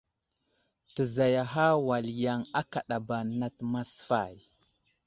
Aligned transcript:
Təzayaha 0.95 1.65
wal 1.87 2.07
yaŋ 2.23 2.39
akadaba 2.59 3.17
nat 3.39 3.55
masfay. 3.71 4.35